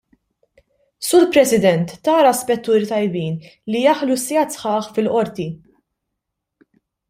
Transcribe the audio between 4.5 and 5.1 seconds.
sħaħ